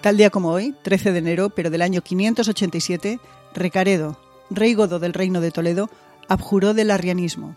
[0.00, 3.18] Tal día como hoy, 13 de enero, pero del año 587,
[3.52, 4.16] Recaredo,
[4.48, 5.90] rey godo del reino de Toledo,
[6.28, 7.56] abjuró del arrianismo.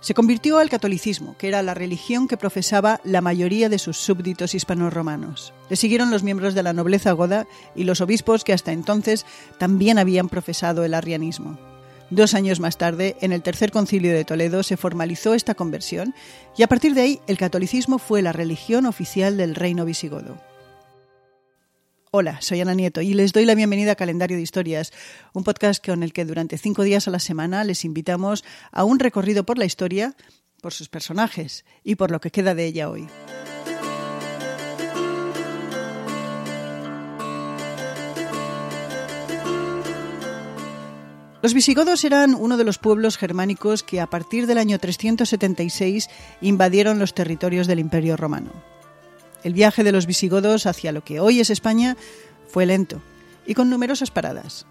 [0.00, 4.54] Se convirtió al catolicismo, que era la religión que profesaba la mayoría de sus súbditos
[4.54, 5.52] hispanorromanos.
[5.68, 9.26] Le siguieron los miembros de la nobleza goda y los obispos que hasta entonces
[9.58, 11.58] también habían profesado el arrianismo.
[12.08, 16.14] Dos años más tarde, en el Tercer Concilio de Toledo, se formalizó esta conversión
[16.56, 20.38] y a partir de ahí el catolicismo fue la religión oficial del reino visigodo.
[22.18, 24.90] Hola, soy Ana Nieto y les doy la bienvenida a Calendario de Historias,
[25.34, 28.42] un podcast con el que durante cinco días a la semana les invitamos
[28.72, 30.16] a un recorrido por la historia,
[30.62, 33.06] por sus personajes y por lo que queda de ella hoy.
[41.42, 46.08] Los visigodos eran uno de los pueblos germánicos que a partir del año 376
[46.40, 48.75] invadieron los territorios del Imperio Romano.
[49.46, 51.96] El viaje de los visigodos hacia lo que hoy es España
[52.48, 53.00] fue lento
[53.46, 54.66] y con numerosas paradas.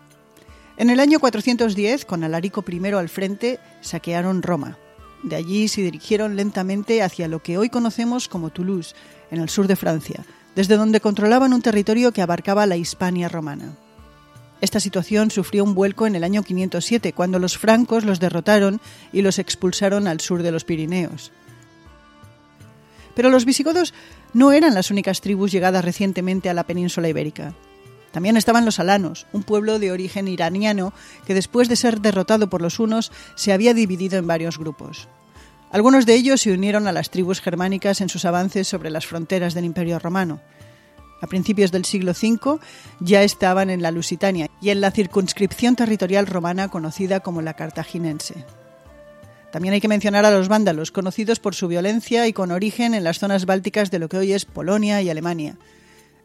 [0.76, 4.78] En el año 410, con Alarico I al frente, saquearon Roma.
[5.24, 8.96] De allí se dirigieron lentamente hacia lo que hoy conocemos como Toulouse,
[9.32, 10.26] en el sur de Francia,
[10.58, 13.78] desde donde controlaban un territorio que abarcaba la Hispania romana.
[14.60, 18.82] Esta situación sufrió un vuelco en el año 507, cuando los francos los derrotaron
[19.14, 21.32] y los expulsaron al sur de los Pirineos.
[23.16, 23.94] Pero los visigodos
[24.34, 27.56] no eran las únicas tribus llegadas recientemente a la península ibérica.
[28.12, 30.94] También estaban los alanos, un pueblo de origen iraniano
[31.26, 35.10] que después de ser derrotado por los hunos se había dividido en varios grupos.
[35.72, 39.54] Algunos de ellos se unieron a las tribus germánicas en sus avances sobre las fronteras
[39.54, 40.40] del Imperio romano.
[41.22, 42.60] A principios del siglo V
[43.02, 48.46] ya estaban en la Lusitania y en la circunscripción territorial romana conocida como la cartaginense.
[49.56, 53.06] También hay que mencionar a los vándalos, conocidos por su violencia y con origen en
[53.06, 55.58] las zonas bálticas de lo que hoy es Polonia y Alemania.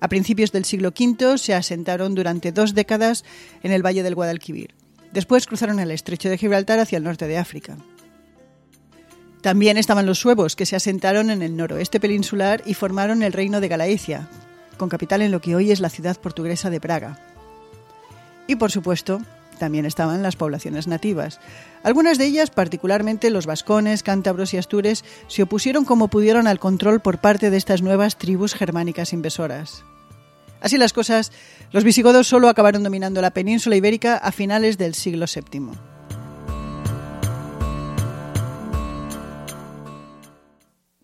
[0.00, 3.24] A principios del siglo V se asentaron durante dos décadas
[3.62, 4.74] en el valle del Guadalquivir.
[5.12, 7.76] Después cruzaron el estrecho de Gibraltar hacia el norte de África.
[9.42, 13.60] También estaban los suevos, que se asentaron en el noroeste peninsular y formaron el reino
[13.60, 14.28] de Galaecia,
[14.76, 17.20] con capital en lo que hoy es la ciudad portuguesa de Praga.
[18.48, 19.20] Y por supuesto,
[19.60, 21.38] también estaban las poblaciones nativas.
[21.84, 26.98] Algunas de ellas, particularmente los vascones, cántabros y astures, se opusieron como pudieron al control
[26.98, 29.84] por parte de estas nuevas tribus germánicas invasoras.
[30.60, 31.30] Así las cosas,
[31.70, 35.70] los visigodos solo acabaron dominando la península ibérica a finales del siglo VII.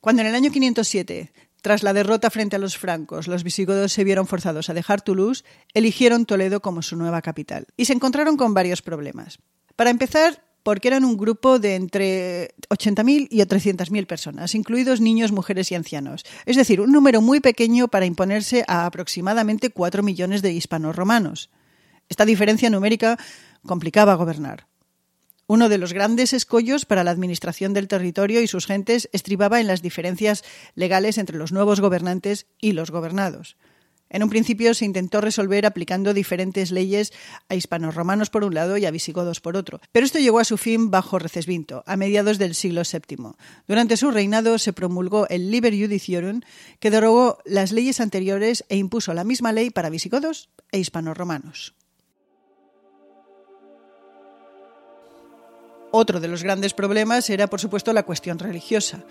[0.01, 1.33] Cuando en el año 507
[1.67, 5.43] tras la derrota frente a los francos, los visigodos se vieron forzados a dejar Toulouse,
[5.75, 7.67] eligieron Toledo como su nueva capital.
[7.77, 9.41] Y se encontraron con varios problemas.
[9.75, 15.73] Para empezar, porque eran un grupo de entre 80.000 y 300.000 personas, incluidos niños, mujeres
[15.73, 16.23] y ancianos.
[16.45, 21.51] Es decir, un número muy pequeño para imponerse a aproximadamente 4 millones de hispanos romanos.
[22.09, 23.19] Esta diferencia numérica
[23.67, 24.69] complicaba gobernar.
[25.49, 29.69] Uno de los grandes escollos para la administración del territorio y sus gentes estribaba en
[29.69, 30.43] las diferencias
[30.75, 33.57] legales entre los nuevos gobernantes y los gobernados.
[34.09, 37.13] En un principio se intentó resolver aplicando diferentes leyes
[37.49, 40.45] a hispanos romanos por un lado y a visigodos por otro, pero esto llegó a
[40.45, 43.35] su fin bajo Recesvinto, a mediados del siglo VII.
[43.69, 46.41] Durante su reinado se promulgó el Liber Judiciorum,
[46.81, 51.17] que derogó las leyes anteriores e impuso la misma ley para visigodos e hispanos
[55.99, 59.03] Otro de los grandes problemas era, por supuesto, la cuestión religiosa.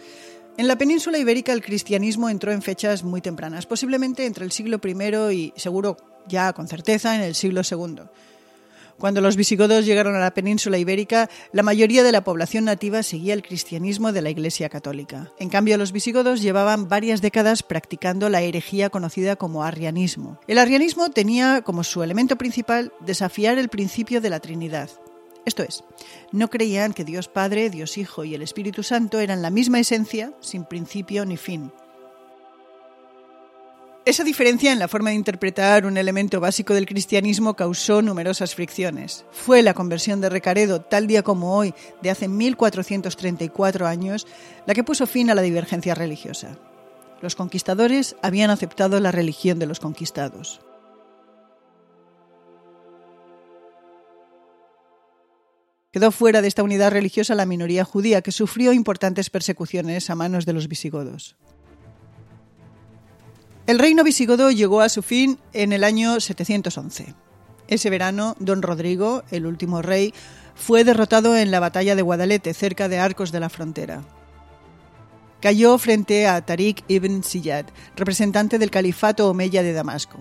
[0.56, 4.80] En la península ibérica el cristianismo entró en fechas muy tempranas, posiblemente entre el siglo
[4.84, 5.98] I y, seguro,
[6.28, 8.04] ya con certeza, en el siglo II.
[9.00, 13.34] Cuando los visigodos llegaron a la península ibérica, la mayoría de la población nativa seguía
[13.34, 15.32] el cristianismo de la Iglesia católica.
[15.40, 20.40] En cambio, los visigodos llevaban varias décadas practicando la herejía conocida como arrianismo.
[20.48, 24.92] El arrianismo tenía como su elemento principal desafiar el principio de la Trinidad.
[25.46, 25.84] Esto es,
[26.32, 30.34] no creían que Dios Padre, Dios Hijo y el Espíritu Santo eran la misma esencia,
[30.42, 31.72] sin principio ni fin.
[34.06, 39.26] Esa diferencia en la forma de interpretar un elemento básico del cristianismo causó numerosas fricciones.
[39.32, 41.74] Fue la conversión de Recaredo, tal día como hoy,
[42.04, 44.28] de hace 1434 años,
[44.68, 46.56] la que puso fin a la divergencia religiosa.
[47.22, 50.62] Los conquistadores habían aceptado la religión de los conquistados.
[55.96, 60.46] Quedó fuera de esta unidad religiosa la minoría judía, que sufrió importantes persecuciones a manos
[60.46, 61.38] de los visigodos.
[63.66, 67.16] El reino visigodo llegó a su fin en el año 711.
[67.70, 70.14] Ese verano, don Rodrigo, el último rey,
[70.54, 74.04] fue derrotado en la batalla de Guadalete, cerca de Arcos de la Frontera.
[75.40, 80.20] Cayó frente a Tariq ibn Ziyad, representante del califato omeya de Damasco.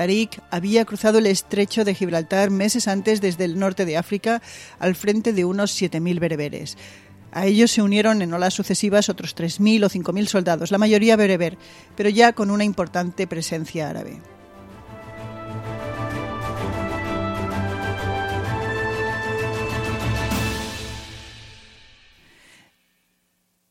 [0.00, 4.40] Tarik había cruzado el estrecho de Gibraltar meses antes desde el norte de África
[4.78, 6.78] al frente de unos 7.000 bereberes.
[7.32, 11.58] A ellos se unieron en olas sucesivas otros 3.000 o 5.000 soldados, la mayoría bereber,
[11.98, 14.22] pero ya con una importante presencia árabe.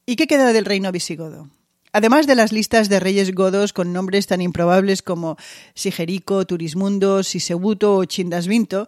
[0.06, 1.50] ¿Y qué queda del reino visigodo?
[1.92, 5.38] Además de las listas de reyes godos con nombres tan improbables como
[5.74, 8.88] Sigerico, Turismundo, Sisebuto o Chindasvinto,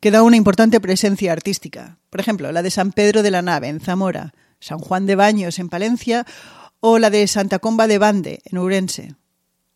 [0.00, 1.98] queda una importante presencia artística.
[2.08, 5.58] Por ejemplo, la de San Pedro de la Nave, en Zamora, San Juan de Baños,
[5.58, 6.24] en Palencia,
[6.80, 9.14] o la de Santa Comba de Bande, en Ourense.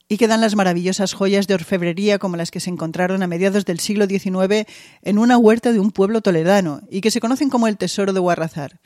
[0.08, 3.80] Y quedan las maravillosas joyas de orfebrería como las que se encontraron a mediados del
[3.80, 4.66] siglo XIX
[5.02, 8.20] en una huerta de un pueblo toledano y que se conocen como el Tesoro de
[8.20, 8.80] Guarrazar.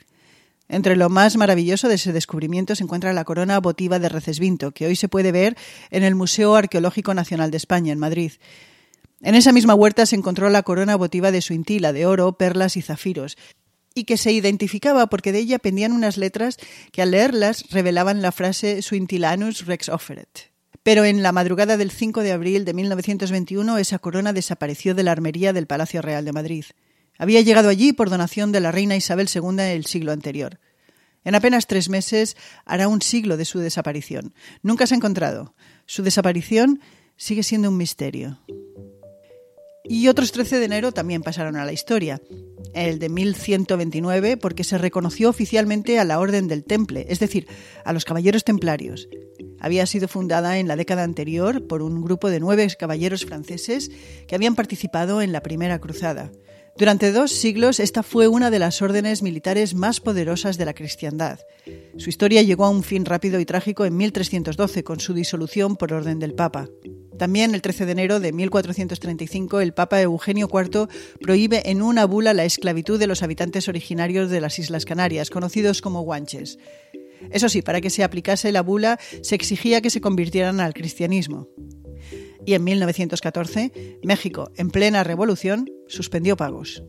[0.69, 4.85] Entre lo más maravilloso de ese descubrimiento se encuentra la corona votiva de Recesvinto, que
[4.85, 5.55] hoy se puede ver
[5.91, 8.33] en el Museo Arqueológico Nacional de España, en Madrid.
[9.21, 12.81] En esa misma huerta se encontró la corona votiva de Suintila, de oro, perlas y
[12.81, 13.37] zafiros,
[13.95, 16.57] y que se identificaba porque de ella pendían unas letras
[16.91, 20.51] que al leerlas revelaban la frase Suintilanus Rex Offeret.
[20.83, 25.13] Pero en la madrugada del 5 de abril de 1921 esa corona desapareció de la
[25.13, 26.65] armería del Palacio Real de Madrid.
[27.17, 30.59] Había llegado allí por donación de la reina Isabel II en el siglo anterior.
[31.23, 34.33] En apenas tres meses hará un siglo de su desaparición.
[34.61, 35.53] Nunca se ha encontrado.
[35.85, 36.79] Su desaparición
[37.17, 38.39] sigue siendo un misterio.
[39.89, 42.21] Y otros 13 de enero también pasaron a la historia.
[42.73, 47.47] El de 1129 porque se reconoció oficialmente a la Orden del Temple, es decir,
[47.85, 49.07] a los Caballeros Templarios.
[49.59, 53.89] Había sido fundada en la década anterior por un grupo de nueve caballeros franceses
[54.27, 56.31] que habían participado en la Primera Cruzada.
[56.77, 61.39] Durante dos siglos, esta fue una de las órdenes militares más poderosas de la cristiandad.
[61.97, 65.91] Su historia llegó a un fin rápido y trágico en 1312, con su disolución por
[65.91, 66.69] orden del Papa.
[67.17, 70.87] También el 13 de enero de 1435, el Papa Eugenio IV
[71.19, 75.81] prohíbe en una bula la esclavitud de los habitantes originarios de las Islas Canarias, conocidos
[75.81, 76.59] como guanches.
[77.31, 81.47] Eso sí, para que se aplicase la bula se exigía que se convirtieran al cristianismo
[82.47, 86.81] y en 1914 México, en plena revolución, suspendió pagos.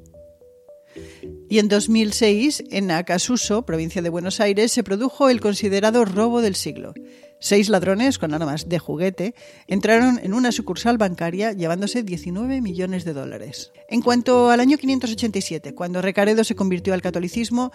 [1.51, 6.55] Y en 2006, en Acasuso, provincia de Buenos Aires, se produjo el considerado robo del
[6.55, 6.95] siglo.
[7.41, 9.35] Seis ladrones con armas de juguete
[9.67, 13.73] entraron en una sucursal bancaria llevándose 19 millones de dólares.
[13.89, 17.73] En cuanto al año 587, cuando Recaredo se convirtió al catolicismo,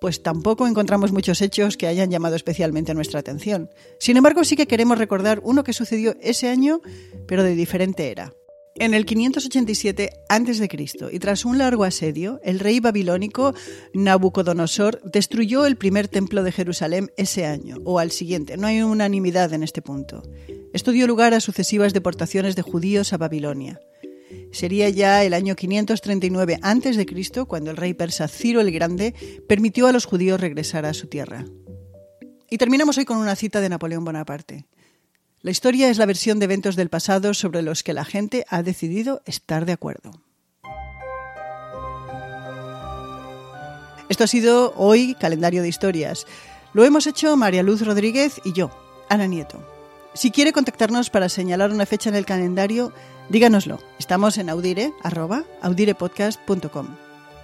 [0.00, 3.70] pues tampoco encontramos muchos hechos que hayan llamado especialmente nuestra atención.
[3.98, 6.80] Sin embargo, sí que queremos recordar uno que sucedió ese año,
[7.26, 8.32] pero de diferente era.
[8.76, 10.68] En el 587 a.C.,
[11.12, 13.52] y tras un largo asedio, el rey babilónico
[13.92, 18.56] Nabucodonosor destruyó el primer templo de Jerusalén ese año, o al siguiente.
[18.56, 20.22] No hay unanimidad en este punto.
[20.72, 23.80] Esto dio lugar a sucesivas deportaciones de judíos a Babilonia.
[24.52, 27.44] Sería ya el año 539 a.C.
[27.46, 29.14] cuando el rey persa Ciro el Grande
[29.48, 31.44] permitió a los judíos regresar a su tierra.
[32.50, 34.66] Y terminamos hoy con una cita de Napoleón Bonaparte.
[35.40, 38.62] La historia es la versión de eventos del pasado sobre los que la gente ha
[38.62, 40.10] decidido estar de acuerdo.
[44.10, 46.26] Esto ha sido hoy calendario de historias.
[46.74, 48.70] Lo hemos hecho María Luz Rodríguez y yo,
[49.08, 49.79] Ana Nieto.
[50.12, 52.92] Si quiere contactarnos para señalar una fecha en el calendario,
[53.28, 53.78] díganoslo.
[53.98, 54.92] Estamos en audire.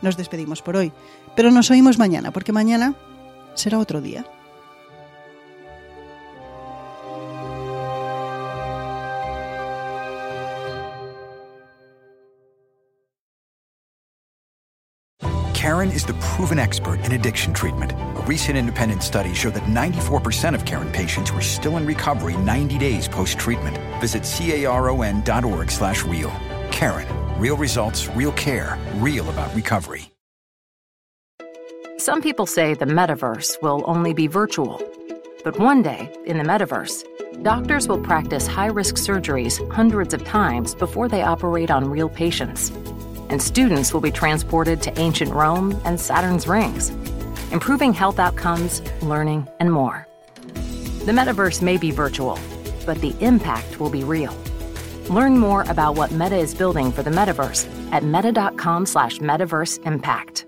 [0.02, 0.92] Nos despedimos por hoy,
[1.37, 2.94] pero nos oímos mañana, porque mañana
[3.54, 4.26] será otro día.
[15.66, 17.90] Karen is the proven expert in addiction treatment.
[17.90, 22.78] A recent independent study showed that 94% of Karen patients were still in recovery 90
[22.78, 23.76] days post-treatment.
[24.00, 26.30] Visit caron.org slash real.
[26.70, 27.08] Karen.
[27.40, 30.08] Real results, real care, real about recovery.
[31.99, 34.80] Some people say the metaverse will only be virtual.
[35.42, 37.02] But one day, in the metaverse,
[37.42, 42.70] doctors will practice high-risk surgeries hundreds of times before they operate on real patients
[43.30, 46.90] and students will be transported to ancient Rome and Saturn's rings,
[47.52, 50.06] improving health outcomes, learning, and more.
[51.04, 52.38] The metaverse may be virtual,
[52.85, 54.37] but the impact will be real.
[55.09, 60.47] Learn more about what Meta is building for the metaverse at meta.com slash metaverse impact.